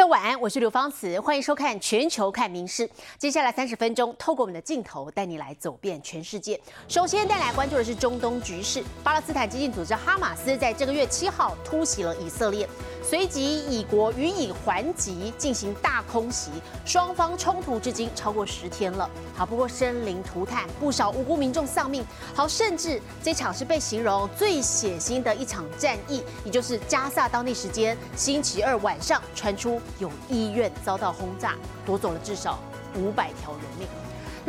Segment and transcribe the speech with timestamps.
[0.00, 2.88] 各位晚安，我是刘芳慈，欢迎收看《全球看名师》。
[3.18, 6.58] 接下来三十分钟，透过我们的镜头，带你来走遍全世界。
[6.88, 12.66] 首先带来关注的是中东局势，巴勒斯坦激进组织哈马斯在这个月七号突袭了以色列。
[13.10, 16.48] 随即，以国予以还击，进行大空袭，
[16.84, 19.10] 双方冲突至今超过十天了。
[19.34, 22.06] 好，不过生灵涂炭，不少无辜民众丧命。
[22.36, 32.60] 好，甚至这场是被形容最血腥的一场战役，也就是加萨当地时间星期二晚上传出有医院遭到轰炸，夺走了至少
[32.94, 33.88] 五百条人命。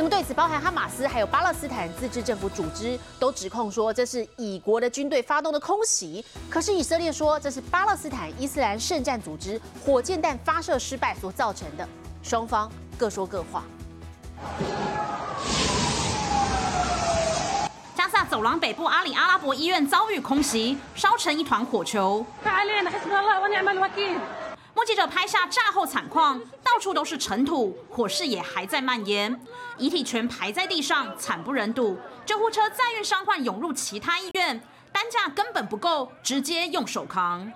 [0.02, 6.24] 那么对此，包含哈马斯还有巴勒斯坦自治政府组织都指控说这是以国的军队发动的空袭。
[6.50, 11.88] 可是以色列说这是巴勒斯坦伊斯兰圣战组织火箭弹发射失败所造成的。
[12.20, 13.62] 双方各说各话。
[17.94, 22.26] 加萨走廊北部阿里阿拉伯医院遭遇空袭，烧成一团火球。
[24.74, 29.40] 目击者拍下炸后惨况，到处都是尘土，火势也还在蔓延，
[29.76, 31.98] 遗体全排在地上，惨不忍睹。
[32.24, 34.60] 救护车载运伤患涌入其他医院，
[34.90, 37.52] 担架根本不够，直接用手扛。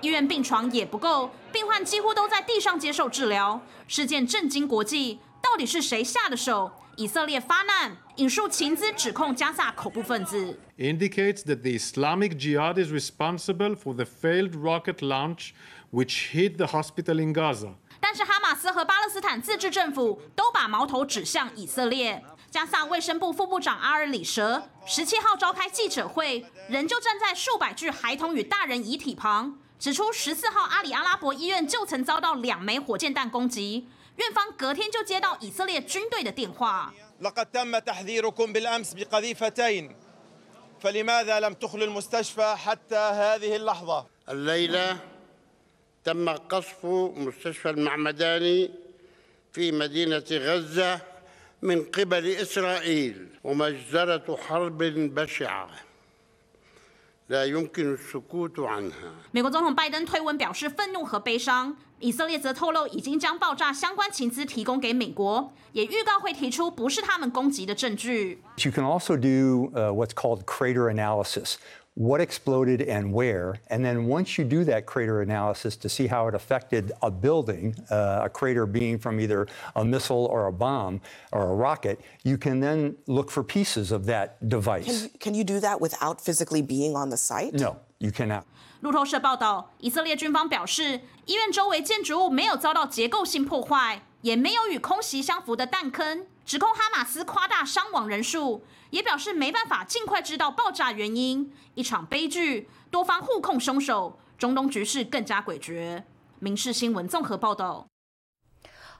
[0.00, 3.60] 医院病床也不够，病患几乎都在地上接受治疗。
[3.88, 6.70] 事件震惊国际，到底是谁下的手？
[6.96, 10.58] 以色列发难，引述情资指控加萨恐怖分子。
[10.76, 15.50] indicates that the Islamic Jihad is responsible for the failed rocket launch
[15.92, 17.74] which hit the hospital in Gaza.
[18.00, 22.24] 但是哈马斯和巴勒斯坦自治政府都把矛头指向以色列。
[22.50, 33.86] 加萨卫生部副部长阿尔里舍十七号召开记者会，仍旧站在数百具孩童与大人遗体旁，指出十四号阿里阿拉伯医院就曾遭到两枚火箭弹攻击。
[34.16, 36.92] 院方隔天就接到以色列军队的电话。
[37.20, 39.96] لقد تم تحذيركم بالأمس بقذيفتين
[40.80, 44.96] فلماذا لم تخلوا المستشفى حتى هذه اللحظة؟ الليلة
[46.04, 46.84] تم قصف
[47.16, 48.70] مستشفى المعمداني
[49.52, 51.00] في مدينة غزة
[51.62, 54.78] من قبل إسرائيل ومجزرة حرب
[55.14, 55.70] بشعة
[59.32, 68.42] 美国总统拜登推文表示愤怒和悲伤，以色列则透露已经将爆炸相关情资提供给美国，也预告会提出不是他们攻击的证据。
[68.56, 71.56] You can also do what's called crater analysis.
[71.97, 73.59] what exploded and where.
[73.67, 77.75] And then once you do that crater analysis to see how it affected a building,
[77.91, 81.01] uh, a crater being from either a missile or a bomb
[81.31, 84.85] or a rocket, you can then look for pieces of that device.
[84.85, 87.53] Can you, can you do that without physically being on the site?
[87.53, 88.45] No, you cannot.
[88.81, 98.64] 路透社报道，以色列军方表示，医院周围建筑物没有遭到结构性破坏， 也没有与空袭相符的弹坑，指控哈马斯夸大伤亡人数。
[98.90, 106.02] 也表示没办法尽快知道爆炸原因，一场悲剧，多方互控凶手，中东局势更加诡谲。
[106.38, 107.86] 民事新闻综合报道。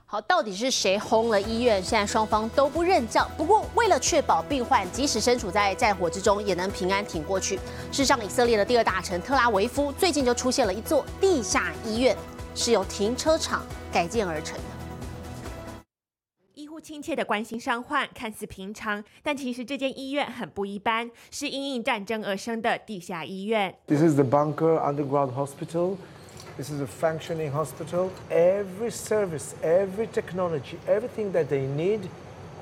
[0.05, 1.81] 好，到底是谁轰了医院？
[1.83, 3.27] 现在双方都不认账。
[3.35, 7.55] 不过，为了确保病患即使身处在战火之中，也能平安挺过去，
[7.91, 12.15] 事实上，以色列的第二大城特拉维夫最近就出现了一座地下医院，
[12.53, 14.55] 是由停车场改建而成
[16.79, 23.75] 亲切的关心伤患，看似平常，但其实这间医院很不一般，是因应战争而生的地下医院。
[23.87, 25.97] This is the bunker underground hospital.
[26.57, 28.09] This is a functioning hospital.
[28.29, 32.01] Every service, every technology, everything that they need,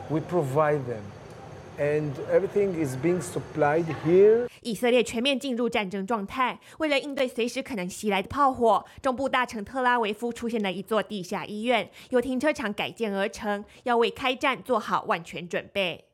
[0.10, 1.02] we provide them.
[1.79, 4.49] and everything is being supplied here.
[4.63, 16.05] 以色列全面进入战争状态，为了应对随时可能袭来的炮火，中部大城特拉维夫出现了一座地下医院，由停车场改建而成，要为开战做好万全准备。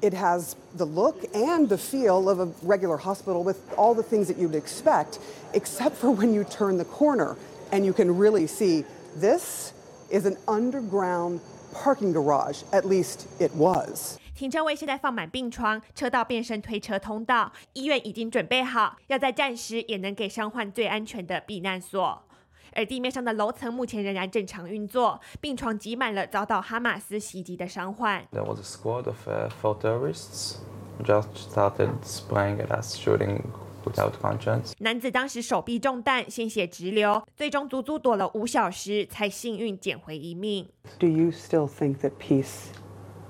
[0.00, 4.26] It has the look and the feel of a regular hospital with all the things
[4.26, 5.18] that you'd expect,
[5.52, 7.36] except for when you turn the corner
[7.70, 8.84] and you can really see
[9.18, 9.72] this
[10.10, 11.40] is an underground
[11.72, 12.62] parking garage.
[12.70, 14.18] At least it was.
[14.39, 17.51] 停车位现在放满病床，车道变身推车通道。
[17.73, 22.23] 医院已经准备好，要在战时也能给伤患最安全的避难所。
[22.71, 28.25] 而地面上的楼层目前仍然正常运作，病床挤满了遭到哈马斯袭击的伤患。
[28.31, 29.17] There was a squad of
[29.61, 30.59] four terrorists
[31.03, 33.41] just started spraying at us, shooting
[33.83, 34.71] without conscience.
[34.77, 40.69] 男子当时手臂中弹，鲜血直流，最终足足躲了五小时，才幸运捡回一命。
[40.97, 42.67] Do you still think that peace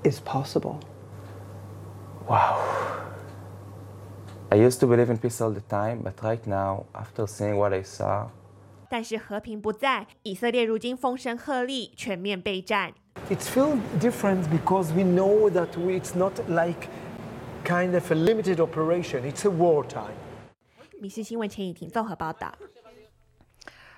[0.03, 0.75] is possible?
[2.28, 2.58] Wow.
[4.50, 7.72] I used to believe in peace all the time, but right now, after seeing what
[7.72, 8.28] I saw,
[8.88, 12.92] 但是和平不在，以色列如今风声鹤唳，全面备战。
[13.28, 16.88] It's feel different because we know that we, it's not like
[17.64, 19.22] kind of a limited operation.
[19.22, 20.14] It's a wartime.
[21.00, 22.52] 民事新闻陈以婷综合报道。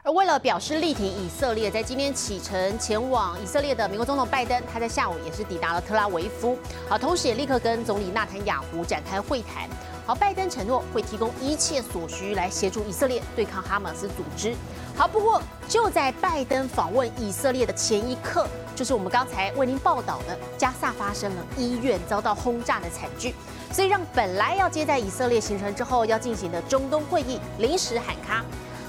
[0.04, 6.58] 而为了表示力挺以色列，在今天启程前往以色列的美国总统拜登，他在下午也是抵达了特拉维夫，
[6.90, 9.70] 好，同时也立刻跟总理纳坦雅胡展开会谈。
[10.04, 14.56] 好，拜登承诺会提供一切所需来协助以色列对抗哈马斯组织。
[14.96, 15.40] 好，不过
[15.70, 23.36] 就在拜登访问以色列的前一刻，就是我们刚才为您报道的加萨发生了医院遭到轰炸的惨剧，
[23.72, 28.44] 所以让本来要接待以色列行程之后要进行的中东会议临时喊卡。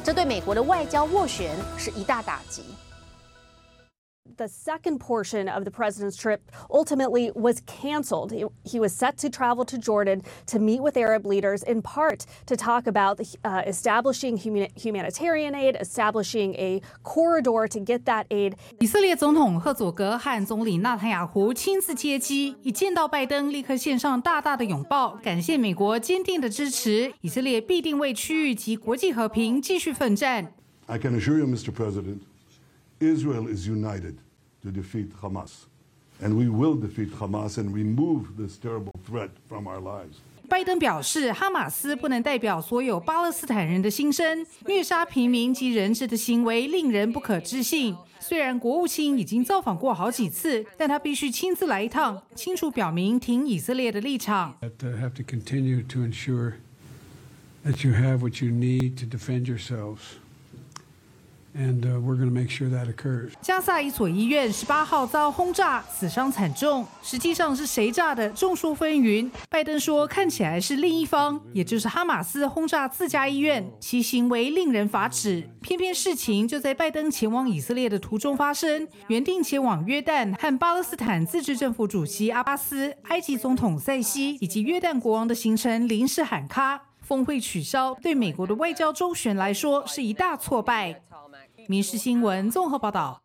[0.05, 2.63] 这对美国的外交斡旋是一大打击。
[4.38, 8.34] The second portion of the president's trip ultimately was canceled.
[8.64, 12.56] He was set to travel to Jordan to meet with Arab leaders, in part to
[12.56, 18.54] talk about uh, establishing humanitarian aid, establishing a corridor to get that aid.
[18.80, 27.14] 以色列总统赫佐格和总理纳坦雅胡亲自接机，一见到拜登，立刻献上大大的拥抱，感谢美国坚定的支持。
[27.22, 30.54] 以色列必定为区域及国际和平继续奋战。
[30.86, 31.72] I can assure you, Mr.
[31.72, 32.19] President.
[33.02, 34.16] Israel is united
[34.64, 35.66] to defeat Hamas.
[36.19, 40.16] And we will defeat Hamas and remove this terrible threat from our lives.
[40.50, 47.96] 拜登表示，哈马斯不能代表所有巴勒斯坦人的心声，虐杀平民及人质的行为令人不可置信。
[48.19, 54.56] 虽然国务卿已经造访过好几次，但他必须亲自来一趟，清楚表明挺以色列的立场。
[54.62, 56.54] Have to continue to ensure
[57.66, 60.18] that you have what you need to defend yourselves.
[61.55, 63.33] And we're going to make sure that occurs.
[63.43, 66.87] 加萨一所医院十八号遭轰炸，死伤惨重。
[67.03, 69.31] 实际上是谁炸的，众说纷纭。
[69.51, 75.47] 拜登说，看起来是另一方，也就是哈马斯轰炸自家医院，其行为令人发指。
[75.61, 91.03] 偏偏事情就在拜登前往以色列的途中发生，原定前往约旦和巴勒斯坦自治政府主席阿巴斯、埃及总统塞西以及约旦国王的行程临时喊卡，峰会取消，对美国的外交周旋来说是一大挫败。
[91.69, 93.20] 民事新闻综合报道。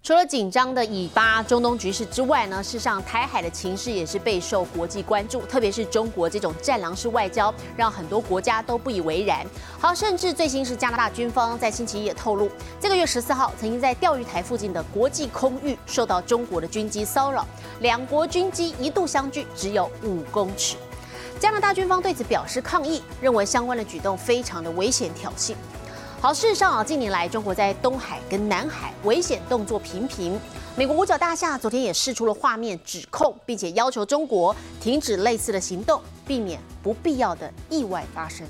[0.00, 9.44] 除了紧张的以巴中东局势之外呢，事实上台海的情势也是备受国际关注，特别是中国这种战狼式外交，让很多国家都不以为然。
[9.80, 12.48] 好，甚至最新是加拿大军方在星期一也透露，
[12.80, 17.44] 这个月十四号曾经在钓鱼台附近的国际空域受到中国的军机骚扰，
[17.80, 20.76] 两国军机一度相距只有五公尺。
[21.40, 25.54] 加拿大军方对此表示抗议，认为相关的举动非常的危险挑衅。
[26.20, 30.36] 好，事实上啊，近年来中国在东海跟南海危险动作频频。
[30.76, 38.44] 美国五角大厦昨天也释出了画面指控，并且要求中国停止类似的行动，避免不必要的意外发生。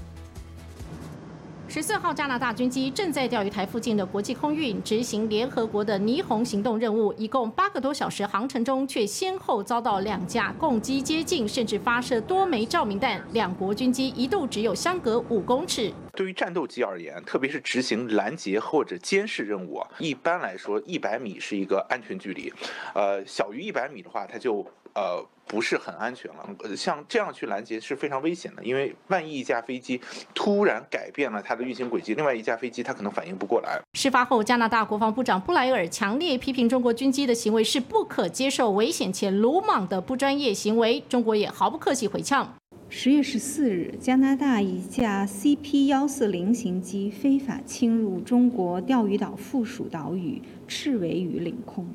[1.70, 13.22] 十四号，加拿大军机正在钓鱼台附近的国际空域执行联合国的霓虹行动任务，一共八个多小时航程中，却先后遭到两架共机接近，甚至发射多枚照明弹。
[13.34, 15.92] 两国军机一度只有相隔五公尺。
[16.14, 22.50] 对于战斗机而言，特别是执行拦截或者监视任务，一般来说一百米是一个安全距离，
[22.94, 24.66] 呃，小于一百米的话，它就
[24.98, 25.26] 呃。
[25.50, 29.98] 不是很安全了，像这样去拦截是非常危险的，因为万一一架飞机
[30.34, 33.80] 突然改变了它的运行轨迹，另外一架飞机它可能反应不过来。
[33.94, 42.54] 事发后，加拿大国防部长布莱尔强烈批评中国军机的行为是不可接受、危险且鲁莽的不专业行为，中国也毫不客气回呛。
[42.90, 51.88] 十月十四日，加拿大一架 CP 幺四零型机非法侵入中国钓鱼岛附属岛屿赤尾屿领空。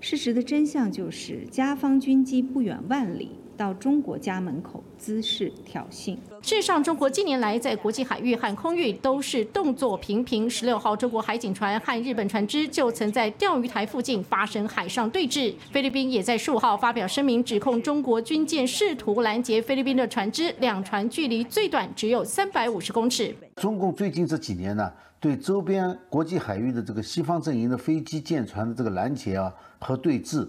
[0.00, 6.16] 事实的真相就是，加方军机不远万里到中国家门口滋事挑衅。
[6.40, 10.48] 事实上，中国近年来在国际海域和空域都是动作频频。
[10.48, 15.52] 十六号，中国海警船和日本船只就曾在钓鱼台附近发生海上对峙。
[15.72, 23.34] 菲律宾也在十五号发表声明，指控中国军舰试图拦截菲律宾的船只，两船距离最短只有三百五十公尺。
[23.56, 29.52] 中共最近这几年呢，对周边国际海域的这个西方阵营的飞机、舰船的这个拦截啊。
[29.80, 30.48] 和对峙，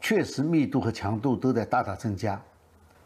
[0.00, 2.42] 确实密度和强度都在大大增加。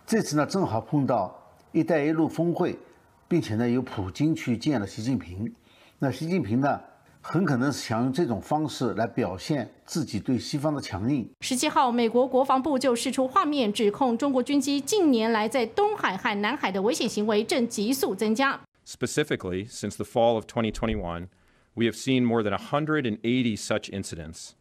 [0.06, 1.36] 这次呢，正好碰到
[1.72, 2.78] “一带一路”峰会，
[3.26, 5.52] 并且呢，由普京去见了习近平。
[5.98, 6.80] 那习近平呢，
[7.20, 11.28] 很可能是想用这种方式来表现自己对西方的强硬。
[11.40, 18.60] 十七号，美国国防部就释出画面，指控中国军机近年来在东海和南海的危险行为正急速增加。
[18.88, 21.28] Specifically, since the fall of 2021,
[21.74, 24.54] we have seen more than 180 such incidents.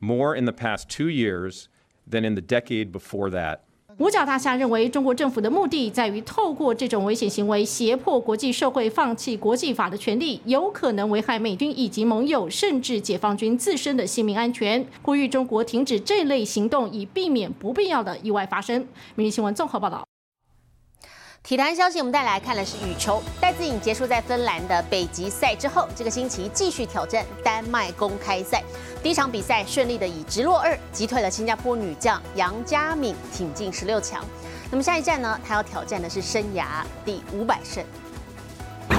[0.00, 1.68] more in the past two years
[2.06, 3.60] than in the decade before that.
[3.98, 14.86] 五角大厦认为，中国政府的目的在于透过这种危险行为，胁迫国际社会放弃国际法的权利，有可能危害美军以及盟友，甚至解放军自身的性命安全。
[15.00, 18.82] 呼吁中国停止这类行动，以避免不必要的意外发生。
[19.14, 20.06] 《明日新闻》综合报道。
[21.46, 23.22] 体坛消息，我们带来看的是羽球。
[23.40, 28.64] 戴资颖结束在芬兰的北极赛之后，这个星期继续挑战丹麦公开赛。
[29.00, 34.24] 第一场比赛顺利的以直落二击退了新加坡女将杨嘉敏，挺进十六强。
[34.72, 35.38] 那么下一站呢？
[35.46, 36.64] 她要挑战的是生涯
[37.04, 37.84] 第五百胜。
[38.88, 38.96] 这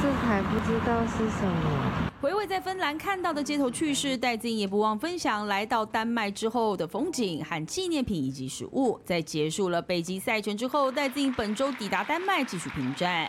[0.00, 2.11] 这还不知道是什么。
[2.22, 8.96] 回味在芬兰看到的街头趣事，戴资颖也不忘分享来到丹麦之后的风景和纪念品以及食物。
[9.04, 13.28] 在结束了北极赛程之后，戴资颖本周抵达丹麦继续平战。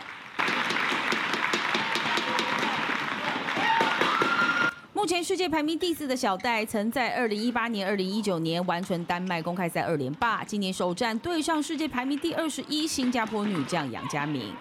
[4.92, 14.52] 目前世界排名第四的小戴，曾在2018年、2019年完成丹麦公开赛二连霸，今年首战对上世界排名第二十一新加坡女将杨佳明。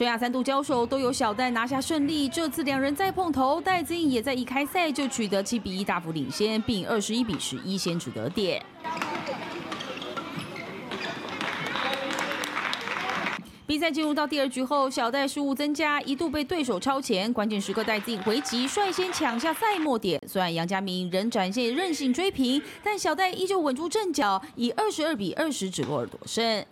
[0.00, 8.64] 生涯三度交手都有小戴拿下胜利，这次两人再碰头，戴资颖也在一开赛就取得七比一大幅领先，并二十一比十一先取得点。
[13.66, 17.30] 比赛进入到第二局后，小戴失误增加，一度被对手超前。
[17.30, 20.18] 关键时刻，戴资颖回击，率先抢下赛末点。
[20.26, 26.64] 虽然杨家明仍展现韧性追平，但小戴依旧稳住阵脚，以二十二比二十直落而夺胜。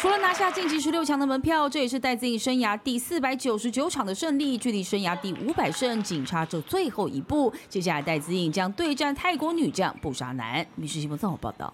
[0.00, 7.52] 除了拿下晋级十六强的门票，这也是戴资颖生涯第四百九十九场的胜利，距离生涯第五百胜仅差这最后一步。
[7.68, 10.64] 接下来，戴资颖将对战泰国女将布莎南。
[10.76, 11.72] 民事新闻综合报道。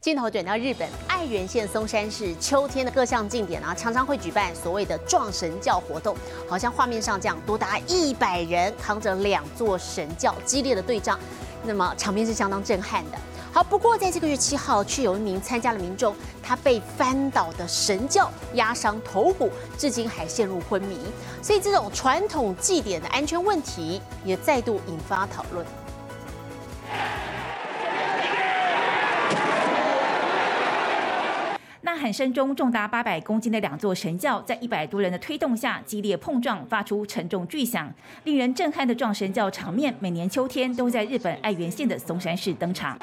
[0.00, 6.16] 镜头转到日本爱媛县松山市，秋天的各项庆典啊，常常会举办所谓的撞神教活动，
[6.48, 11.18] 好像画面上这样，多达一百人扛着两座神教，激烈的对仗，
[11.66, 13.18] 那么场面是相当震撼的。
[13.54, 20.98] 好，不过在这个月七号，却有一名参加的民众，他被翻倒的神教压伤头骨，至今还陷入昏迷。
[21.40, 25.64] 所以这种传统祭典的安全问题也再度引发讨论。
[31.82, 37.88] 呐喊声中，重达八百公斤的两座神教在一百多人的推动下激烈碰撞，发出沉重巨响。
[38.24, 42.98] 令人震撼的撞神教场面，每年秋天都在日本爱媛县的松山市登场。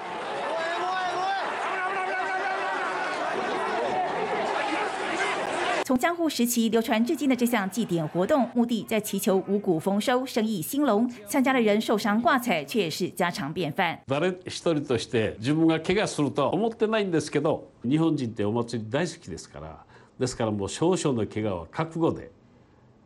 [5.90, 11.08] 从江户时期流传至今的这项祭典活动，目的在祈求五谷丰收、生意兴隆。
[11.26, 13.98] 参加的人受伤挂彩，却也是家常便饭。
[14.06, 19.84] 誰一人として自分が怪我すると思ってないんですけど、日本人ってお祭り大好きですから、
[20.18, 22.30] ですからもう少々の怪我は覚悟で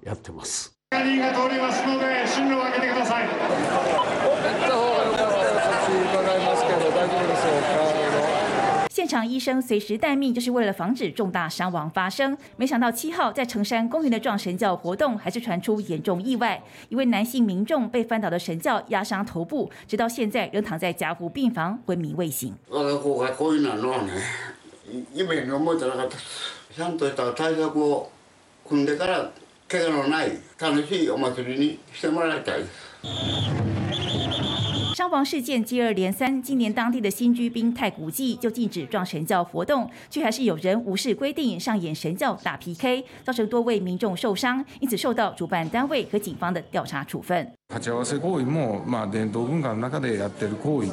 [0.02, 0.72] やってます。
[0.90, 3.83] が通りますので進路をけてください。
[9.04, 12.36] 现场医生随时待命，就是为了防止重大伤亡发生。
[12.56, 22.54] 没想到七号在城山公园的撞神教活动，还是传出严重意外，一位男性民众被翻倒的神教压伤头部，直到现在仍躺在加护病房昏迷未醒。
[22.68, 24.12] 我が子がこういうのはね、
[25.14, 26.16] 夢に思ってなかった。
[26.76, 28.10] ちゃんとした対策を
[28.68, 29.30] 組んでから
[29.68, 34.23] 怪我のない楽しいお祭りにしてもらいたいです。
[34.94, 47.50] 伤亡事件接二连三，今年当地的新居兵太古祭就禁止撞神教活动，却还是有人无视规定上演神教打 PK，造成多位民众受伤，因此受到主办单位和警方的调查处分。
[47.72, 50.90] 鉢合わせ行為もまあ伝統文化の中でやってる行為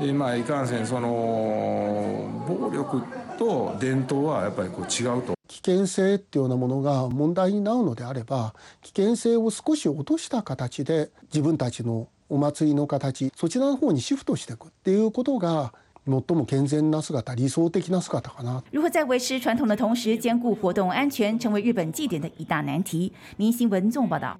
[0.00, 3.02] で、まあいかんせんその暴力
[3.38, 5.34] と伝統はやっぱりこう違うと。
[5.48, 15.72] 危険性っていうようなものが問題になるのであれば、危険性を少し落とした形で自分たちの お祭りの形そちらの方にシフトしていくっていうことが
[16.06, 18.62] 最も健全な姿、理想的な姿かな。
[18.70, 23.12] 如何在维持传统的同时兼顾活动安全，成为日本祭典的一大难题。
[23.36, 24.38] 民新闻综报道。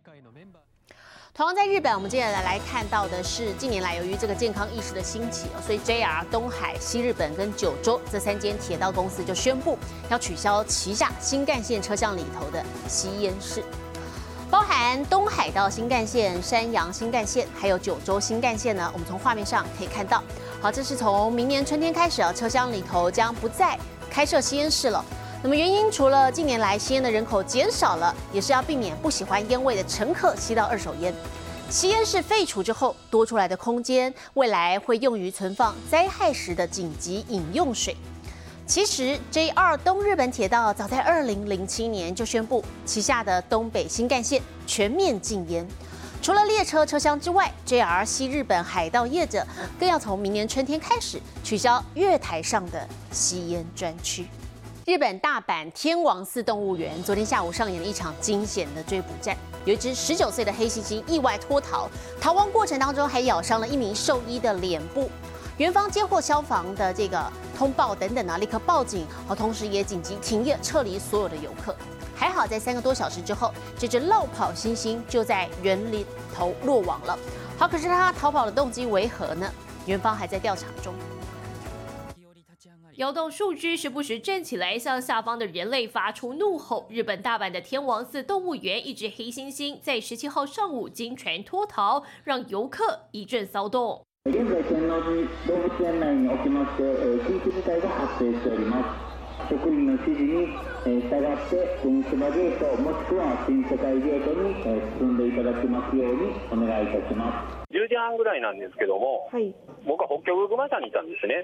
[1.34, 9.78] 同样在日本，我们接下来来看到的是，近年来由于这个健康意识的兴起，所以 JR 东海、西日本跟九州这三间铁道公司就宣布
[10.10, 13.62] 要取消旗下新干线车厢里头的吸烟室。
[14.53, 18.87] 包含东海道新干线、山阳新干线，还有九州新干线呢。
[18.93, 20.21] 我们从画面上可以看到，
[20.61, 23.75] 好，这是从明年春天开始啊，车厢里头将不再
[24.11, 25.03] 开设吸烟室了。
[25.41, 31.11] 那么原因除了近年来吸烟的人口减少了，也是要避免不喜欢烟味的乘客吸到二手烟。
[31.71, 37.97] 吸烟室废除之后，多出来的空间，未来会用于存放灾害时的紧急饮用水。
[38.65, 45.67] 其实，JR 东日本铁道早在二零零七年就宣布旗下的东北新干线全面禁烟。
[46.21, 49.45] 除了列车车厢之外，JR 西日本海道业者
[49.77, 54.25] 更要从明年春天开始取消月台上的吸烟专区。
[54.85, 61.89] 日本大阪天王寺动物园昨天下午上演了一场惊险的追捕战，有一只十九岁的黑猩猩意外脱逃，
[62.21, 65.11] 逃亡过程当中还咬伤了一名兽医的脸部。
[65.57, 71.75] 园方接获消防的这个通报等等啊，立刻报警，好，同时也紧急停业撤离所有的游客。
[72.15, 76.03] 还好在三个多小时之后，这只落跑猩猩就在园林
[76.35, 77.17] 头落网了。
[77.55, 79.47] 好，可是它逃跑的动机为何呢？
[79.85, 80.91] 园方还在调查中。
[82.95, 86.87] 摇动树枝，时不时站起来向下方的人类发出怒吼。
[86.89, 94.03] 日本大阪的天王寺动物园，一只黑猩猩在十七号上午经船脱逃，让游客一阵骚动。
[94.25, 96.83] 現在天王寺動物園内におきまして、
[97.27, 98.79] 緊急事態が発生しておりま
[99.43, 99.51] す。
[99.51, 100.47] 職員の指示に
[101.11, 104.55] 従って電子バゲートもしくは新世界ゲートに
[104.95, 107.75] 進んでいただきますようにお願いいたします。
[107.75, 109.53] 10時半ぐらいなんですけども、はい、
[109.83, 111.43] 僕は北極熊社にいたんですね。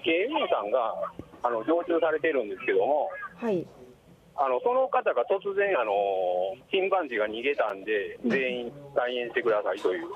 [0.00, 0.96] 警備員さんが
[1.44, 3.60] あの常駐されてるんですけども、はい、
[4.40, 5.92] あのその方が突然あの、
[6.72, 10.08] チンパンジーが逃げたんで、全員退園してくださいという、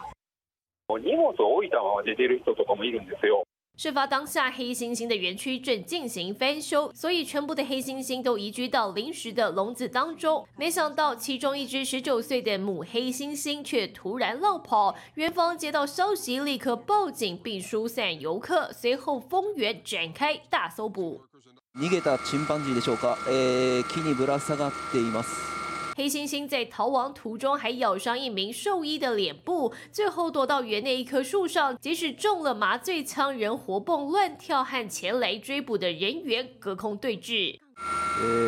[0.89, 3.43] 荷物を置いたまま出てる人とかもいるんですよ。
[3.77, 10.47] 事发当下，黑猩猩的园区正进行翻修，所以全部的黑猩猩都移居到临时的笼子当中。
[10.55, 14.95] 没想到，其中一只十九岁的母黑猩猩却突然落跑。
[15.15, 21.19] 园方接到消息，立刻报警并疏散游客，随后封园展开大搜捕。
[21.77, 23.17] 逃げたチンパンジーでしょうか。
[23.27, 25.58] 木にぶら下がっています。
[25.95, 31.77] 黑猩猩在逃亡途中还咬伤一名兽医的脸部，最后躲到园内一棵树上。
[31.79, 37.59] 即使中了麻醉枪，仍活蹦乱跳，和前来追捕的人员隔空对峙。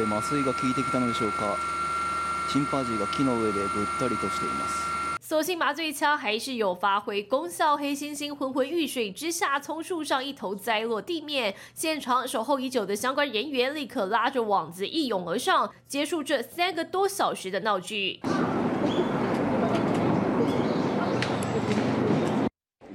[0.07, 1.55] 麻酔が効いてきたのでしょうか。
[2.51, 4.90] チンパンジーが木の上でぐったりとしています。
[5.31, 11.53] 所幸麻醉枪还是有发挥功效，黑猩猩昏昏欲睡之下，从树上一头栽落地面。
[11.73, 18.21] 现场守候已久的相关人员立刻拉着网子一涌而上，结束这三个多小时的闹剧。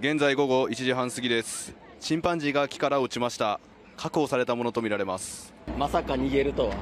[0.01, 1.75] 現在午後1時半過ぎです。
[2.01, 3.61] チンパンジーが木から落ちました。
[3.97, 5.53] 確保されたものとみられます。
[5.79, 6.75] まさか逃げるとは。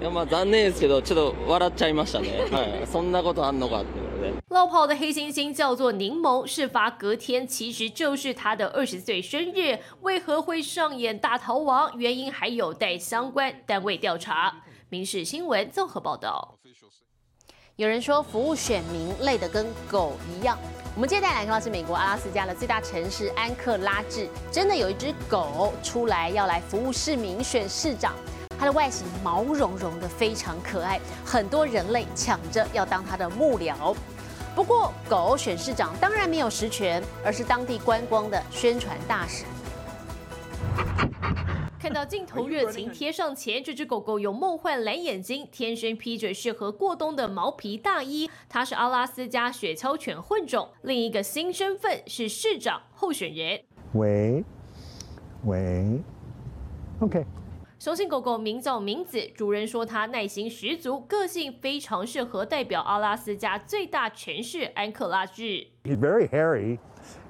[0.00, 2.28] いやまあ残念ですけど、ちょっと笑っちゃいましたね。
[2.50, 4.08] はい、そんなことあんのかって。
[4.49, 9.79] 落跑的黑猩猩叫做柠檬，事发隔天其实就是他的二十岁生日。
[10.01, 11.91] 为何会上演大逃亡？
[11.97, 14.55] 原因还有待相关单位调查。
[14.89, 16.55] 民事新闻综合报道。
[17.75, 20.57] 有人说服务选民累得跟狗一样。
[20.93, 28.13] 我们接下来看到是美国阿拉斯加的最大城市安克拉治，真的有一只狗出来要来服务市民选市长。
[28.59, 33.95] 它的外形毛茸茸的，非常可爱，很多人类抢着要当它的幕僚。
[34.55, 39.45] 不过，狗选市长当然没有实权，而是当地观光的宣传大使。
[41.79, 48.29] 看到镜头热情贴上前，这只狗狗有梦幻蓝眼睛，天生披着适合过冬的毛皮大衣。
[48.47, 53.59] 它是阿拉斯加雪橇犬混种，另一个新身份是市长候选人。
[53.93, 54.43] 喂，
[55.45, 55.99] 喂
[57.01, 57.25] ，OK。
[57.83, 65.67] 雄性狗狗名叫明子，主人说它耐心十足，个性非常适合代表阿拉斯加最大城市安克拉治。
[65.83, 66.77] He's very hairy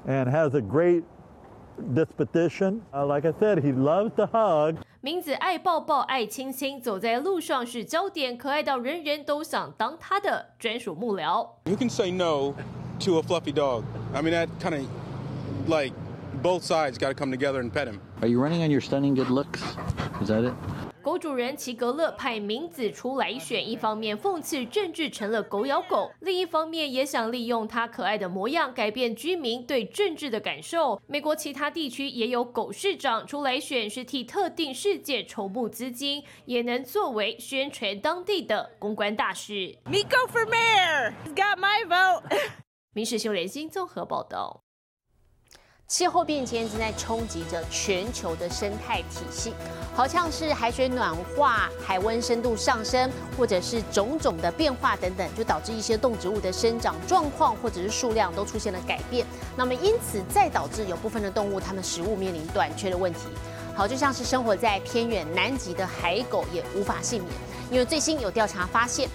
[0.05, 1.05] and has a great
[1.95, 2.81] disposition.
[2.91, 4.75] Like I said, he loves to hug.
[5.01, 11.49] 明子爱抱抱，爱亲亲，走在路上是焦点，可爱到人人都想当他的专属幕僚。
[11.65, 12.53] Who can say no
[12.99, 13.85] to a fluffy dog?
[14.13, 14.85] I mean, that kind of
[15.67, 15.93] like
[16.41, 17.99] both sides got to come together and pet him.
[18.21, 19.61] Are you running on your stunning good looks?
[20.21, 20.53] Is that it?
[21.01, 31.01] 狗主人齐格勒派明子出来选，一方面讽刺政治成了狗咬狗，另一方面也想利用他可爱的模样改变居民对政治的感受。
[31.05, 39.77] 美国其他地区也有狗市长出来选，是替特定事件筹募资金，也能作为宣传当地的公关大使。
[39.83, 42.23] Miko for mayor, got my vote。
[42.93, 44.62] 民事修连心综合报道。
[45.93, 49.53] 气候变迁正在冲击着全球的生态体系，
[49.93, 59.23] 好像是海水暖化、海温深度上升，或者是种种的变化等等，就导致一些动植物的生长状况或者是数量都出现了改变。
[59.55, 63.27] 那么因此再导致有部分的动物它们食物面临短缺的问题。
[63.75, 67.35] 好，就像是生活在偏远南极的海狗也无法幸免，
[67.69, 69.07] 因为最新有调查发现。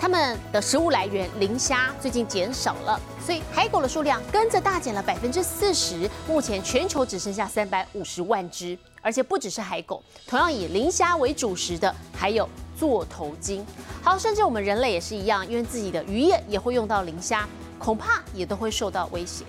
[0.00, 6.08] 它们的食物来源磷虾最近减少了，所以海狗的数量跟着大减了百分之四十。
[6.28, 13.64] 目前全球只剩下三百五十万只，而且不只是海狗，同样以磷虾为主食的还有座头鲸。
[14.02, 19.44] 好，甚至我们人类也是一样，因为自己的渔业也会用到磷虾，恐怕也都会受到威胁。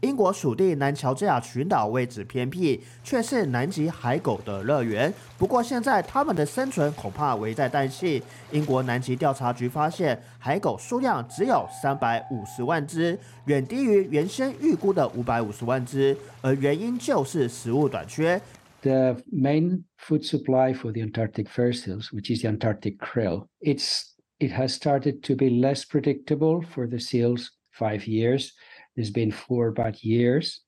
[0.00, 5.12] 英国属地南乔治亚群岛位置偏僻，却是南极海狗的乐园。
[5.36, 8.22] 不过现在它们的生存恐怕危在旦夕。
[8.50, 18.40] 英国南极调查局发现，海狗数量只有三百五十万只，远低于原先预估的五百五十万只，而原因就是食物短缺。
[18.80, 24.04] The main food supply for the Antarctic fur seals, which is the Antarctic krill, it's
[24.38, 27.48] it has started to be less predictable for the seals.
[27.72, 28.50] Five years,
[28.95, 30.61] there's been four bad years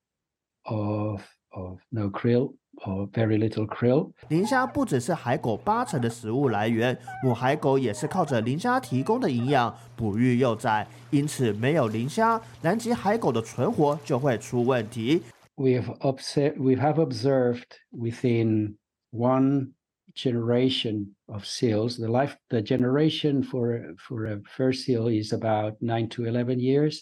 [0.64, 4.12] of of no krill or very little krill.
[4.30, 15.24] 磷虾不只是海狗八成的食物来源，母海狗也是靠着磷虾提供的营养哺育幼崽，因此没有磷虾，南极海狗的存活就会出问题。
[15.56, 18.76] We have observed we have observed within
[19.12, 19.72] one
[20.14, 21.98] generation of seals.
[21.98, 27.00] The life the generation for for a fur seal is about nine to eleven years.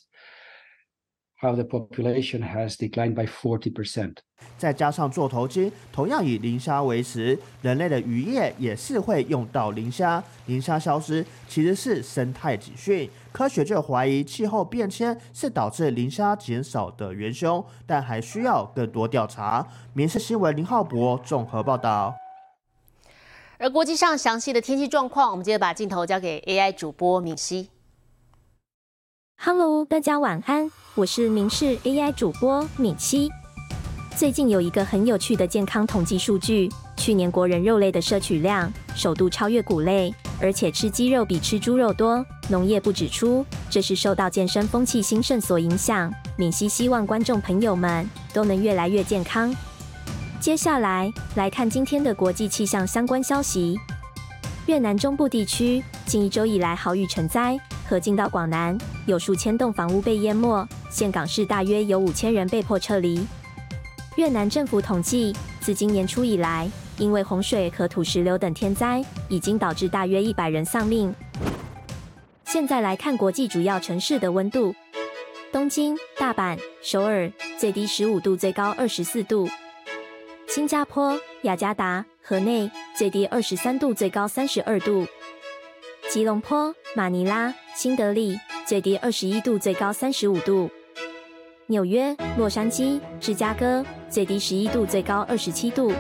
[1.42, 4.16] How the population has declined by forty percent.
[4.59, 10.22] 再加上座头巾，同样以磷虾为食，人类的渔业也是会用到磷虾。
[10.44, 19.66] 磷虾消失其实是生态警讯，科学就怀疑气候变迁是导致磷虾减少的元凶，但还需要更多调查。
[19.94, 22.14] 民事新闻林浩博综合报道。
[23.57, 27.70] 而国际上详细的天气状况，我们接着把镜头交给 AI 主播敏熙。
[29.42, 33.31] Hello，大家晚安，我是明视 AI 主播敏熙。
[34.14, 42.22] 最近有一个很有趣的健康统计数据，去年国人肉类的摄取量首度超越谷类，而且吃鸡肉比吃猪肉多。
[42.50, 46.12] 农业部指出，这是受到健身风气兴盛所影响。
[46.37, 49.50] 敏熙希望观众朋友们都能越来越健康。
[50.38, 53.79] 接下来来看今天的国际气象相关消息。
[54.66, 57.59] 越南中部地区近一周以来豪雨成灾，
[57.90, 63.26] 河进到广南，有数千栋房屋被淹没，岘港市大约有五千人被迫撤离。
[64.14, 71.12] 越南政府统计，自今年初以来，因为洪水和土石流等天灾，已经导致大约一百人丧命。
[72.44, 74.72] 现在来看国际主要城市的温度：
[75.50, 79.48] 东京、大阪、首尔，最低十五度，最高二十四度。
[80.46, 85.05] 新加坡、雅加达、河内最低二十三度，最高三十二度；
[86.12, 90.68] 吉隆坡、马尼拉、新德里最低二十一度，最高三十五度；
[91.66, 95.92] 纽约、洛杉矶、芝加哥最低十一度，最高二十七度；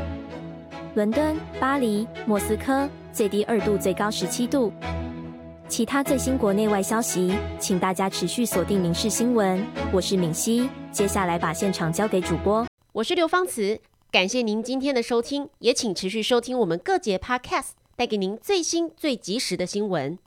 [0.96, 4.72] 伦敦、巴黎、莫斯科最低二度，最高十七度。
[5.68, 9.60] 其他最新国内外消息，请大家持续锁定《民事新闻》，
[9.92, 10.68] 我是敏熙。
[10.90, 13.80] 接下来把现场交给主播，我是刘芳慈。
[14.10, 17.68] 感谢您今天的收听，也请持续收听我们各节 Podcast，
[18.00, 20.18] 带给您最新最及时的新闻。